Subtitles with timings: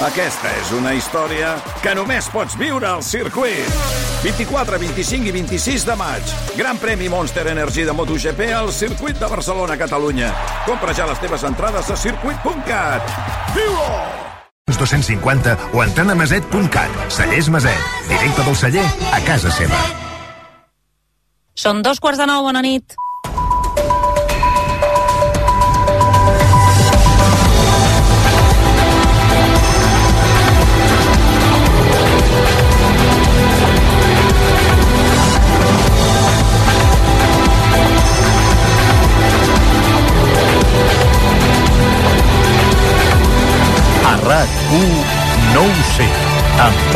[0.00, 1.50] Aquesta és una història
[1.84, 3.66] que només pots viure al circuit.
[4.22, 6.32] 24, 25 i 26 de maig.
[6.56, 10.30] Gran premi Monster Energy de MotoGP al circuit de Barcelona, Catalunya.
[10.64, 13.12] Compra ja les teves entrades a circuit.cat.
[13.52, 13.92] Viu-ho!
[14.72, 16.96] 250 o entrant a maset.cat.
[17.12, 17.92] Cellers Maset.
[18.08, 19.84] Directe del celler a casa seva.
[21.52, 22.96] Són dos quarts de nou, bona nit.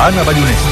[0.04, 0.68] Anna Ballonesta.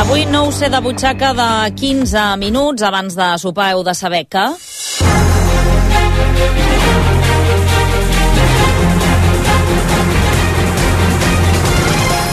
[0.00, 1.48] Avui no ho sé de butxaca de
[1.78, 4.46] 15 minuts abans de sopar heu de saber que...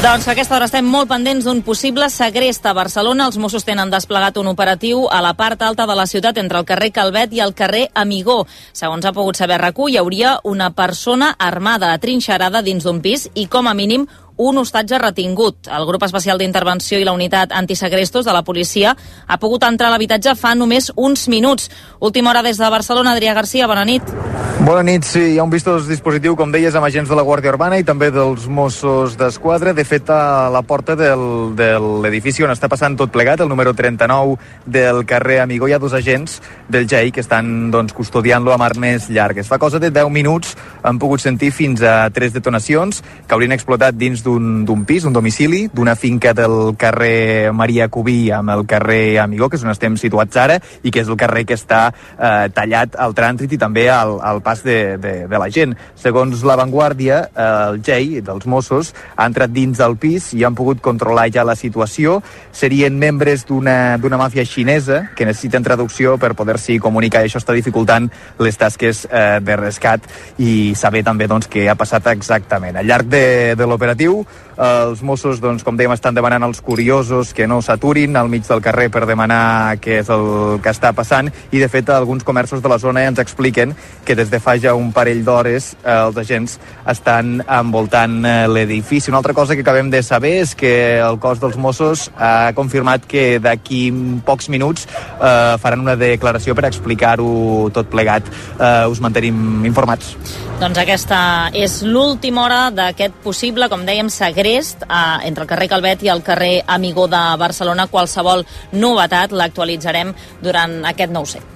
[0.03, 3.29] Doncs a aquesta hora estem molt pendents d'un possible segrest a Barcelona.
[3.29, 6.67] Els Mossos tenen desplegat un operatiu a la part alta de la ciutat entre el
[6.67, 8.41] carrer Calvet i el carrer Amigó.
[8.75, 13.47] Segons ha pogut saber rac hi hauria una persona armada atrinxerada dins d'un pis i
[13.47, 15.71] com a mínim un hostatge retingut.
[15.71, 19.95] El grup especial d'intervenció i la unitat antisegrestos de la policia ha pogut entrar a
[19.95, 21.71] l'habitatge fa només uns minuts.
[22.01, 24.32] Última hora des de Barcelona, Adrià Garcia, bona nit.
[24.63, 27.51] Bona nit, sí, hi ha un vistós dispositiu, com deies, amb agents de la Guàrdia
[27.51, 29.73] Urbana i també dels Mossos d'Esquadra.
[29.75, 31.73] De fet, a la porta del, de
[32.05, 35.91] l'edifici on està passant tot plegat, el número 39 del carrer Amigó, hi ha dos
[35.97, 36.37] agents
[36.71, 39.49] del GEI que estan doncs, custodiant-lo amb armes llargues.
[39.51, 43.99] Fa cosa de 10 minuts han pogut sentir fins a tres detonacions que haurien explotat
[43.99, 49.51] dins d'un pis, un domicili, d'una finca del carrer Maria Cubí amb el carrer Amigó,
[49.51, 52.95] que és on estem situats ara, i que és el carrer que està eh, tallat
[52.95, 55.73] al trànsit i també al, al pas de, de, de la gent.
[55.97, 60.83] Segons l'avantguàrdia, eh, el GEI dels Mossos ha entrat dins del pis i han pogut
[60.85, 62.19] controlar ja la situació.
[62.53, 68.11] Serien membres d'una màfia xinesa que necessiten traducció per poder-s'hi comunicar i això està dificultant
[68.37, 70.05] les tasques eh, de rescat
[70.37, 72.77] i saber també doncs, què ha passat exactament.
[72.77, 73.25] Al llarg de,
[73.57, 74.21] de l'operatiu,
[74.57, 78.61] els Mossos, doncs, com dèiem, estan demanant als curiosos que no s'aturin al mig del
[78.61, 82.69] carrer per demanar què és el que està passant i, de fet, alguns comerços de
[82.69, 83.73] la zona ens expliquen
[84.05, 86.57] que des de fa ja un parell d'hores eh, els agents
[86.89, 89.11] estan envoltant eh, l'edifici.
[89.11, 93.05] Una altra cosa que acabem de saber és que el cos dels Mossos ha confirmat
[93.09, 93.83] que d'aquí
[94.25, 98.29] pocs minuts eh, faran una declaració per explicar-ho tot plegat.
[98.59, 100.15] Eh, us mantenim informats.
[100.61, 101.19] Doncs aquesta
[101.57, 104.09] és l'última hora d'aquest possible, com dèiem,
[104.43, 107.87] segrest eh, entre el carrer Calvet i el carrer Amigó de Barcelona.
[107.87, 111.52] Qualsevol novetat l'actualitzarem durant aquest nou set.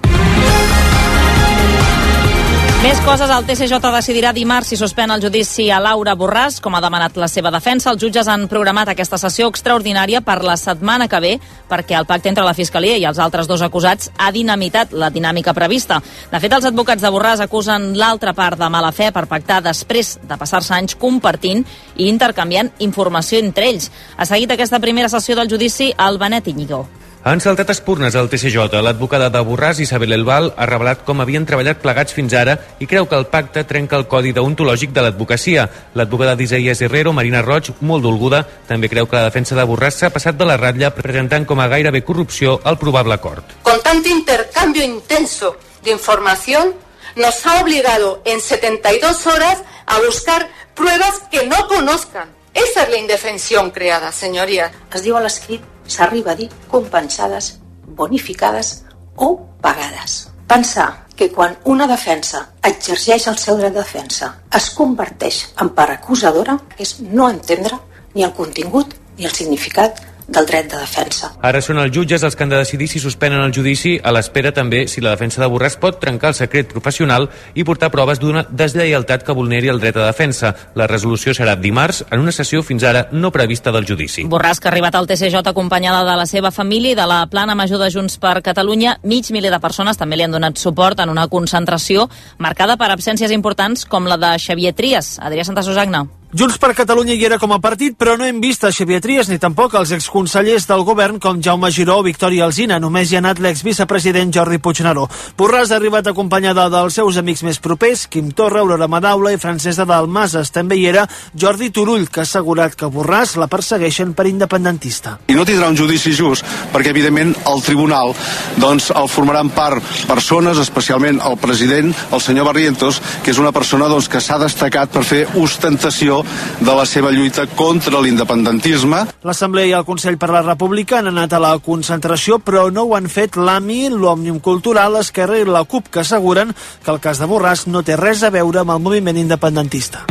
[2.78, 6.80] Més coses, el TCJ decidirà dimarts si suspèn el judici a Laura Borràs, com ha
[6.80, 7.90] demanat la seva defensa.
[7.90, 11.32] Els jutges han programat aquesta sessió extraordinària per la setmana que ve
[11.66, 15.56] perquè el pacte entre la Fiscalia i els altres dos acusats ha dinamitat la dinàmica
[15.58, 15.98] prevista.
[16.30, 20.14] De fet, els advocats de Borràs acusen l'altra part de mala fe per pactar després
[20.22, 23.90] de passar-se anys compartint i intercanviant informació entre ells.
[24.16, 26.86] Ha seguit aquesta primera sessió del judici al Benet Iñigo.
[27.28, 28.78] Han saltat espurnes al TCJ.
[28.80, 33.04] L'advocada de Borràs, Isabel Elbal, ha revelat com havien treballat plegats fins ara i creu
[33.04, 35.66] que el pacte trenca el codi deontològic de l'advocacia.
[35.92, 38.40] L'advocada d'Isaías Herrero, Marina Roig, molt dolguda,
[38.70, 41.68] també creu que la defensa de Borràs s'ha passat de la ratlla presentant com a
[41.68, 43.44] gairebé corrupció el probable acord.
[43.62, 46.72] Con tanto intercambio intenso de información,
[47.14, 52.37] nos ha obligado en 72 horas a buscar pruebas que no conozcan.
[52.58, 54.72] Esa es la indefensión creada, señoría.
[54.92, 58.82] Es diu a l'escrit, s'arriba a dir compensades, bonificades
[59.14, 59.28] o
[59.62, 60.32] pagades.
[60.48, 65.94] Pensar que quan una defensa exerceix el seu dret de defensa es converteix en part
[66.00, 67.78] acusadora és no entendre
[68.14, 71.32] ni el contingut ni el significat del dret de defensa.
[71.42, 74.52] Ara són els jutges els que han de decidir si suspenen el judici a l'espera
[74.52, 78.44] també si la defensa de Borràs pot trencar el secret professional i portar proves d'una
[78.50, 80.54] deslleialtat que vulneri el dret de defensa.
[80.76, 84.26] La resolució serà dimarts en una sessió fins ara no prevista del judici.
[84.28, 87.56] Borràs, que ha arribat al TCJ acompanyada de la seva família i de la plana
[87.56, 91.08] major de Junts per Catalunya, mig miler de persones també li han donat suport en
[91.08, 92.08] una concentració
[92.38, 95.16] marcada per absències importants com la de Xavier Trias.
[95.24, 96.04] Adrià Santa Susagna.
[96.28, 99.30] Junts per Catalunya hi era com a partit, però no hem vist a Xavier Trias
[99.32, 102.76] ni tampoc els exconsellers del govern com Jaume Giró o Victòria Alzina.
[102.76, 105.06] Només hi ha anat l'exvicepresident Jordi Puigneró.
[105.38, 109.86] Borràs ha arribat acompanyada dels seus amics més propers, Quim Torra, Aurora Madaula i Francesa
[109.88, 110.52] Dalmases.
[110.52, 115.16] També hi era Jordi Turull, que ha assegurat que Borràs la persegueixen per independentista.
[115.32, 116.44] I no tindrà un judici just,
[116.74, 118.12] perquè evidentment el tribunal
[118.60, 119.80] doncs, el formaran part
[120.12, 124.92] persones, especialment el president, el senyor Barrientos, que és una persona doncs, que s'ha destacat
[124.92, 126.17] per fer ostentació
[126.60, 129.04] de la seva lluita contra l'independentisme.
[129.26, 132.94] L'Assemblea i el Consell per la República han anat a la concentració, però no ho
[132.98, 136.54] han fet l'AMI, l'Òmnium Cultural, Esquerra i la CUP, que asseguren
[136.84, 140.06] que el cas de Borràs no té res a veure amb el moviment independentista.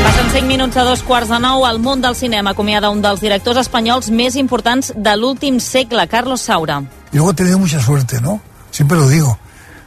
[0.00, 1.66] Passen 5 minuts a dos quarts de nou.
[1.68, 6.40] El món del cinema acomiada un dels directors espanyols més importants de l'últim segle, Carlos
[6.40, 6.80] Saura.
[7.12, 8.40] Luego he tenido mucha suerte, ¿no?
[8.70, 9.38] Siempre lo digo.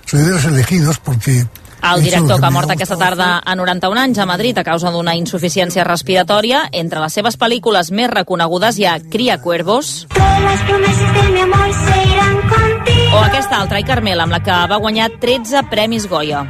[0.06, 1.48] Soy de los elegidos porque
[1.84, 5.16] el director que ha mort aquesta tarda a 91 anys a Madrid a causa d'una
[5.20, 10.08] insuficiència respiratòria, entre les seves pel·lícules més reconegudes hi ha Cria Cuervos
[13.14, 16.44] o aquesta altra, i Carmel, amb la que va guanyar 13 Premis Goya.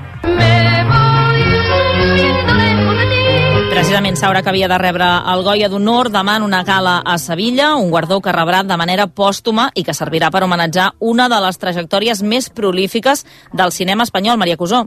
[3.73, 7.73] Precisament Saura que havia de rebre el Goya d'Honor demà en una gala a Sevilla,
[7.75, 11.59] un guardó que rebrà de manera pòstuma i que servirà per homenatjar una de les
[11.59, 14.85] trajectòries més prolífiques del cinema espanyol, Maria Cusó.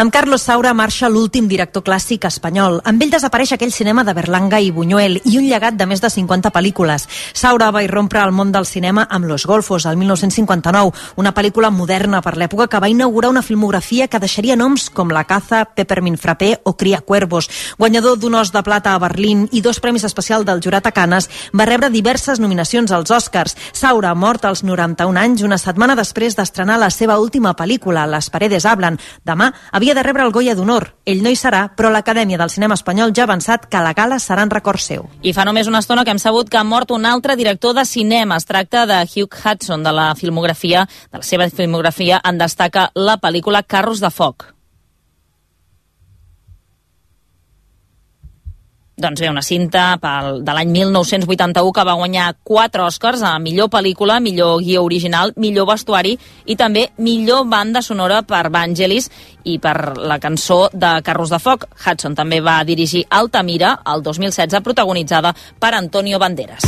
[0.00, 2.76] Amb Carlos Saura marxa l'últim director clàssic espanyol.
[2.86, 6.06] Amb ell desapareix aquell cinema de Berlanga i Buñuel i un llegat de més de
[6.06, 7.08] 50 pel·lícules.
[7.34, 12.20] Saura va irrompre al món del cinema amb Los Golfos, el 1959, una pel·lícula moderna
[12.22, 16.52] per l'època que va inaugurar una filmografia que deixaria noms com La caza, Peppermint Frappé
[16.62, 17.50] o Cria Cuervos.
[17.76, 21.26] Guanyador d'un os de plata a Berlín i dos premis especial del jurat a Canes,
[21.50, 23.56] va rebre diverses nominacions als Oscars.
[23.72, 28.62] Saura, mort als 91 anys, una setmana després d'estrenar la seva última pel·lícula, Les paredes
[28.64, 29.02] hablan.
[29.26, 30.84] Demà havia havia de rebre el Goya d'Honor.
[31.08, 34.18] Ell no hi serà, però l'Acadèmia del Cinema Espanyol ja ha avançat que la gala
[34.20, 35.06] serà en record seu.
[35.24, 37.86] I fa només una estona que hem sabut que ha mort un altre director de
[37.88, 38.36] cinema.
[38.36, 43.16] Es tracta de Hugh Hudson, de la filmografia, de la seva filmografia en destaca la
[43.16, 44.50] pel·lícula Carros de foc.
[48.98, 53.70] Doncs bé, una cinta pel, de l'any 1981 que va guanyar quatre Oscars a millor
[53.70, 56.16] pel·lícula, millor guia original, millor vestuari
[56.46, 59.06] i també millor banda sonora per Vangelis
[59.46, 61.68] i per la cançó de Carros de Foc.
[61.78, 66.66] Hudson també va dirigir Altamira el 2016, protagonitzada per Antonio Banderas.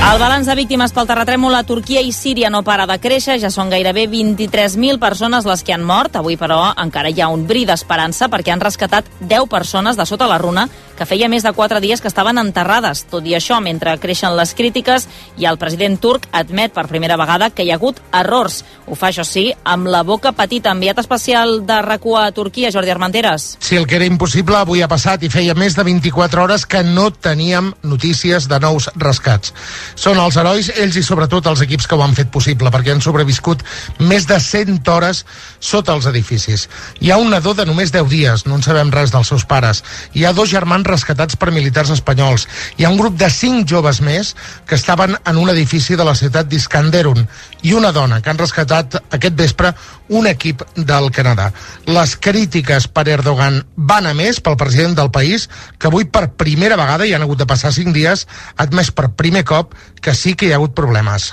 [0.00, 3.50] El balanç de víctimes pel terratrèmol a Turquia i Síria no para de créixer, ja
[3.52, 6.16] són gairebé 23.000 persones les que han mort.
[6.16, 10.26] Avui, però, encara hi ha un bri d'esperança perquè han rescatat 10 persones de sota
[10.26, 10.64] la runa
[11.00, 13.06] que feia més de 4 dies que estaven enterrades.
[13.08, 15.06] Tot i això, mentre creixen les crítiques
[15.40, 18.58] i el president turc admet per primera vegada que hi ha hagut errors.
[18.84, 20.74] Ho fa, això sí, amb la boca petita.
[20.76, 23.46] Enviat especial de RACU a Turquia, Jordi Armenteres.
[23.64, 26.82] Sí, el que era impossible avui ha passat i feia més de 24 hores que
[26.84, 29.54] no teníem notícies de nous rescats.
[29.96, 33.00] Són els herois, ells i sobretot els equips que ho han fet possible, perquè han
[33.00, 33.64] sobreviscut
[34.04, 35.24] més de 100 hores
[35.64, 36.68] sota els edificis.
[37.00, 39.80] Hi ha un nadó de només 10 dies, no en sabem res dels seus pares.
[40.12, 42.46] Hi ha dos germans rescatats per militars espanyols.
[42.76, 44.34] Hi ha un grup de 5 joves més
[44.66, 47.24] que estaven en un edifici de la ciutat d'Iskanderun
[47.62, 49.72] i una dona que han rescatat aquest vespre
[50.10, 51.50] un equip del Canadà.
[51.86, 55.46] Les crítiques per Erdogan van a més pel president del país,
[55.78, 58.26] que avui per primera vegada, i han hagut de passar 5 dies,
[58.56, 61.30] ha admès per primer cop que sí que hi ha hagut problemes.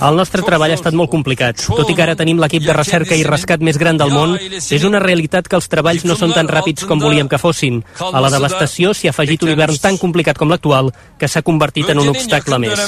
[0.00, 1.64] El nostre treball ha estat molt complicat.
[1.66, 4.86] Tot i que ara tenim l'equip de recerca i rescat més gran del món, és
[4.86, 7.82] una realitat que els treballs no són tan ràpids com volíem que fossin.
[7.98, 11.88] A la devastació s'hi ha afegit un hivern tan complicat com l'actual que s'ha convertit
[11.92, 12.84] en un obstacle més.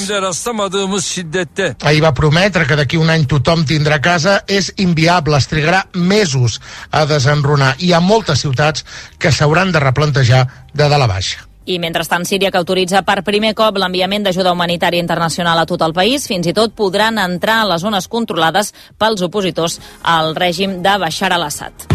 [1.81, 4.43] Ahir va prometre que d'aquí un any tothom tindrà casa.
[4.47, 7.75] És inviable, es trigarà mesos a desenrunar.
[7.79, 8.85] Hi ha moltes ciutats
[9.19, 11.35] que s'hauran de replantejar de dalt a baix.
[11.65, 15.95] I mentrestant, Síria, que autoritza per primer cop l'enviament d'ajuda humanitària internacional a tot el
[15.97, 20.99] país, fins i tot podran entrar a les zones controlades pels opositors al règim de
[21.01, 21.89] Bashar al-Assad.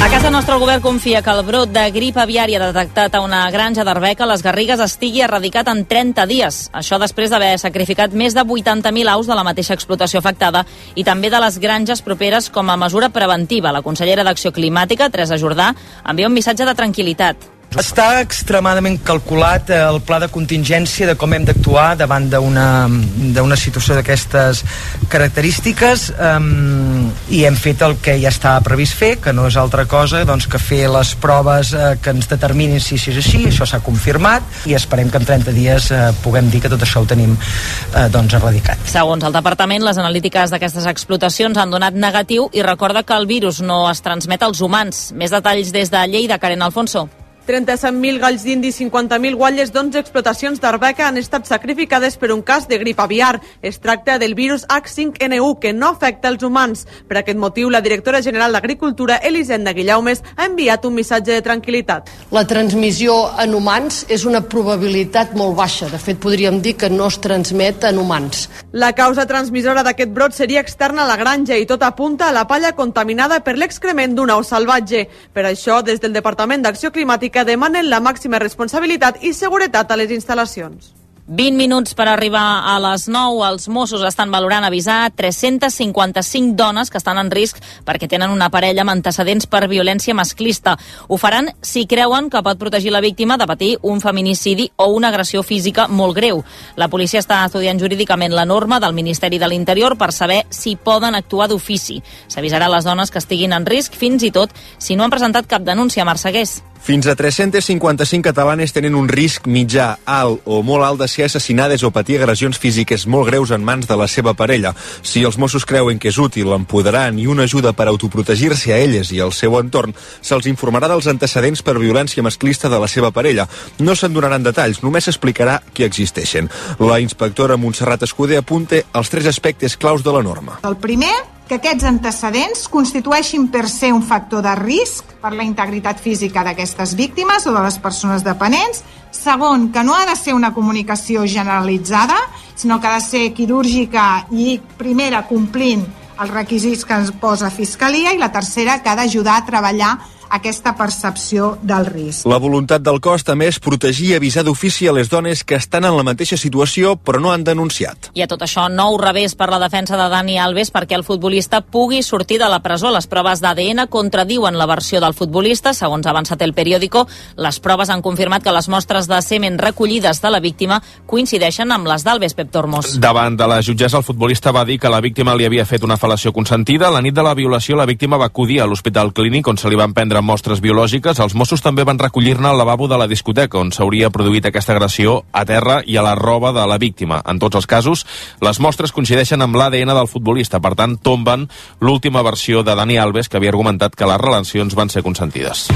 [0.00, 3.42] A casa nostra el govern confia que el brot de grip aviària detectat a una
[3.52, 6.62] granja d'Arbeca a les Garrigues estigui erradicat en 30 dies.
[6.72, 10.64] Això després d'haver sacrificat més de 80.000 aus de la mateixa explotació afectada
[10.96, 13.76] i també de les granges properes com a mesura preventiva.
[13.76, 15.74] La consellera d'Acció Climàtica, Teresa Jordà,
[16.08, 17.59] envia un missatge de tranquil·litat.
[17.78, 23.94] Està extremadament calculat eh, el pla de contingència de com hem d'actuar davant d'una situació
[23.94, 24.64] d'aquestes
[25.12, 29.84] característiques um, i hem fet el que ja estava previst fer, que no és altra
[29.86, 33.68] cosa doncs, que fer les proves eh, que ens determinin si, si és així, això
[33.70, 37.06] s'ha confirmat i esperem que en 30 dies eh, puguem dir que tot això ho
[37.06, 38.82] tenim eh, doncs, erradicat.
[38.90, 43.62] Segons el departament, les analítiques d'aquestes explotacions han donat negatiu i recorda que el virus
[43.62, 45.10] no es transmet als humans.
[45.14, 47.06] Més detalls des de Lleida, Karen Alfonso.
[47.50, 52.68] 37.000 galls d'indi i 50.000 guatlles d'11 explotacions d'Arbeca han estat sacrificades per un cas
[52.70, 53.40] de grip aviar.
[53.60, 56.84] Es tracta del virus H5N1, que no afecta els humans.
[57.08, 62.12] Per aquest motiu, la directora general d'Agricultura, Elisenda Guillaumes, ha enviat un missatge de tranquil·litat.
[62.30, 65.90] La transmissió en humans és una probabilitat molt baixa.
[65.90, 68.46] De fet, podríem dir que no es transmet en humans.
[68.70, 72.46] La causa transmissora d'aquest brot seria externa a la granja i tot apunta a la
[72.46, 75.08] palla contaminada per l'excrement d'un au salvatge.
[75.34, 79.96] Per això, des del Departament d'Acció Climàtica que demanen la màxima responsabilitat i seguretat a
[79.96, 80.90] les instal·lacions.
[81.30, 83.44] 20 minuts per arribar a les 9.
[83.46, 88.82] Els Mossos estan valorant avisar 355 dones que estan en risc perquè tenen una parella
[88.82, 90.74] amb antecedents per violència masclista.
[91.06, 95.08] Ho faran si creuen que pot protegir la víctima de patir un feminicidi o una
[95.14, 96.42] agressió física molt greu.
[96.76, 101.14] La policia està estudiant jurídicament la norma del Ministeri de l'Interior per saber si poden
[101.14, 102.02] actuar d'ofici.
[102.26, 105.62] S'avisarà les dones que estiguin en risc fins i tot si no han presentat cap
[105.62, 106.58] denúncia a Marsegués.
[106.82, 111.82] Fins a 355 catalanes tenen un risc mitjà, alt o molt alt de ser assassinades
[111.84, 114.72] o patir agressions físiques molt greus en mans de la seva parella.
[115.02, 119.12] Si els Mossos creuen que és útil, empoderant i una ajuda per autoprotegir-se a elles
[119.12, 119.92] i al seu entorn,
[120.24, 123.44] se'ls informarà dels antecedents per violència masclista de la seva parella.
[123.78, 126.48] No se'n donaran detalls, només s'explicarà que existeixen.
[126.80, 130.58] La inspectora Montserrat Escuder apunta els tres aspectes claus de la norma.
[130.64, 131.12] El primer,
[131.50, 136.92] que aquests antecedents constitueixin per ser un factor de risc per la integritat física d'aquestes
[136.94, 138.84] víctimes o de les persones dependents.
[139.10, 142.20] Segon, que no ha de ser una comunicació generalitzada,
[142.54, 145.82] sinó que ha de ser quirúrgica i, primera, complint
[146.20, 149.96] els requisits que ens posa Fiscalia i la tercera, que ha d'ajudar a treballar
[150.30, 152.26] aquesta percepció del risc.
[152.30, 155.84] La voluntat del cos també és protegir i avisar d'ofici a les dones que estan
[155.84, 158.10] en la mateixa situació però no han denunciat.
[158.14, 161.60] I a tot això, nou revés per la defensa de Dani Alves perquè el futbolista
[161.60, 162.92] pugui sortir de la presó.
[162.94, 165.74] Les proves d'ADN contradiuen la versió del futbolista.
[165.74, 167.06] Segons ha avançat el periòdico,
[167.36, 171.90] les proves han confirmat que les mostres de semen recollides de la víctima coincideixen amb
[171.90, 172.94] les d'Alves Pep Tormos.
[173.00, 175.98] Davant de la jutgessa, el futbolista va dir que la víctima li havia fet una
[175.98, 176.90] fal·lació consentida.
[176.90, 179.78] La nit de la violació, la víctima va acudir a l'Hospital Clínic on se li
[179.78, 181.20] van prendre mostres biològiques.
[181.20, 185.20] Els Mossos també van recollir-ne al lavabo de la discoteca on s'hauria produït aquesta agressió
[185.32, 187.22] a terra i a la roba de la víctima.
[187.26, 188.06] En tots els casos,
[188.40, 191.48] les mostres coincideixen amb l'ADN del futbolista, per tant, tomben
[191.80, 195.68] l'última versió de Dani Alves, que havia argumentat que les relacions van ser consentides.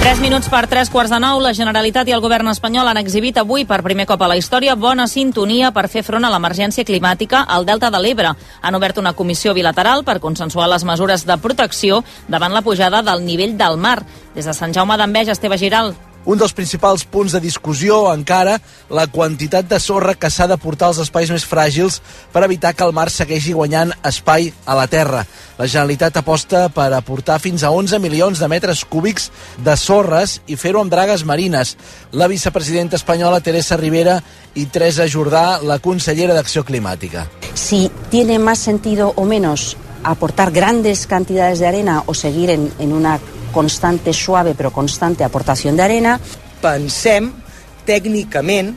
[0.00, 3.36] 3 minuts per 3 quarts de nou, la Generalitat i el govern espanyol han exhibit
[3.36, 7.44] avui per primer cop a la història bona sintonia per fer front a l'emergència climàtica
[7.44, 8.32] al Delta de l'Ebre.
[8.62, 13.26] Han obert una comissió bilateral per consensuar les mesures de protecció davant la pujada del
[13.28, 13.98] nivell del mar.
[14.34, 15.92] Des de Sant Jaume d'Enveja, Esteve Giral.
[16.28, 18.58] Un dels principals punts de discussió, encara,
[18.92, 22.00] la quantitat de sorra que s'ha de portar als espais més fràgils
[22.32, 25.24] per evitar que el mar segueixi guanyant espai a la terra.
[25.56, 29.30] La Generalitat aposta per aportar fins a 11 milions de metres cúbics
[29.64, 31.76] de sorres i fer-ho amb dragues marines.
[32.12, 34.20] La vicepresidenta espanyola Teresa Rivera
[34.54, 37.30] i Teresa Jordà, la consellera d'Acció Climàtica.
[37.54, 42.92] Si tiene más sentido o menos aportar grandes cantidades de arena o seguir en, en
[42.92, 43.18] una
[43.52, 46.18] constante, suave però constante aportació d'arena.
[46.60, 47.30] Pensem
[47.86, 48.72] tècnicament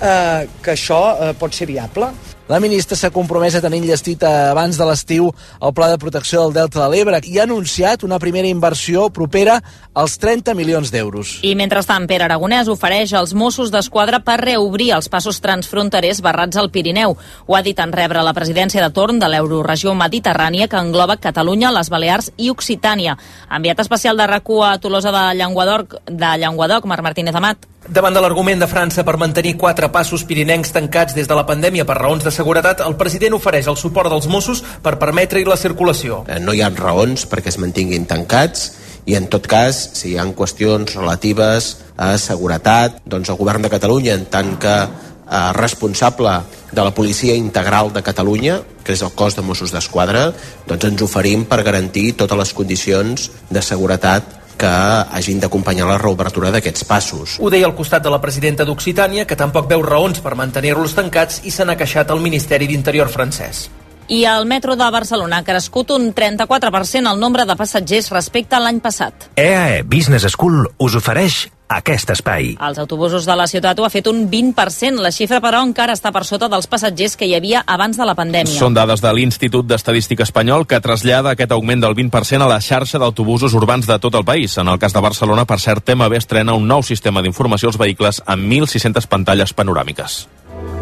[0.00, 2.10] eh, que això eh, pot ser viable.
[2.50, 6.56] La ministra s'ha compromès a tenir enllestit abans de l'estiu el pla de protecció del
[6.56, 9.60] Delta de l'Ebre i ha anunciat una primera inversió propera
[9.94, 11.36] als 30 milions d'euros.
[11.46, 16.72] I mentrestant, Pere Aragonès ofereix als Mossos d'Esquadra per reobrir els passos transfronterers barrats al
[16.74, 17.14] Pirineu.
[17.46, 21.70] Ho ha dit en rebre la presidència de torn de l'Euroregió Mediterrània que engloba Catalunya,
[21.70, 23.14] les Balears i Occitània.
[23.46, 27.70] Enviat especial de rac a Tolosa de Llenguadoc, de Llenguadoc, Marc Martínez Amat.
[27.88, 31.86] Davant de l'argument de França per mantenir quatre passos pirinencs tancats des de la pandèmia
[31.88, 36.20] per raons de seguretat, el president ofereix el suport dels Mossos per permetre-hi la circulació.
[36.44, 38.66] No hi ha raons perquè es mantinguin tancats
[39.08, 43.72] i en tot cas, si hi ha qüestions relatives a seguretat, doncs el govern de
[43.72, 46.36] Catalunya, en tant que eh, responsable
[46.70, 50.28] de la Policia Integral de Catalunya, que és el cos de Mossos d'Esquadra,
[50.68, 54.70] doncs ens oferim per garantir totes les condicions de seguretat que
[55.16, 57.36] hagin d'acompanyar la reobertura d'aquests passos.
[57.40, 61.40] Ho deia al costat de la presidenta d'Occitània, que tampoc veu raons per mantenir-los tancats
[61.48, 63.68] i se n'ha queixat al Ministeri d'Interior francès.
[64.10, 68.60] I el metro de Barcelona ha crescut un 34% el nombre de passatgers respecte a
[68.60, 69.30] l'any passat.
[69.38, 72.54] EAE Business School us ofereix aquest espai.
[72.58, 74.98] Els autobusos de la ciutat ho ha fet un 20%.
[75.00, 78.16] La xifra, però, encara està per sota dels passatgers que hi havia abans de la
[78.18, 78.58] pandèmia.
[78.58, 82.98] Són dades de l'Institut d'Estadística Espanyol que trasllada aquest augment del 20% a la xarxa
[82.98, 84.58] d'autobusos urbans de tot el país.
[84.58, 88.22] En el cas de Barcelona, per cert, TMB estrena un nou sistema d'informació als vehicles
[88.26, 90.24] amb 1.600 pantalles panoràmiques.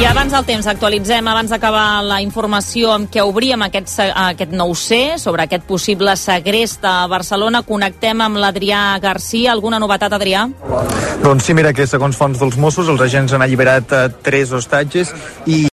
[0.00, 4.72] I abans del temps, actualitzem, abans d'acabar la informació amb què obríem aquest, aquest nou
[4.74, 7.60] C sobre aquest possible segrest a Barcelona.
[7.66, 9.52] Connectem amb l'Adrià Garcia.
[9.52, 10.48] Alguna novetat, Adrià?
[11.22, 15.12] Doncs sí, mira que segons fonts dels Mossos els agents han alliberat eh, tres hostatges
[15.46, 15.68] i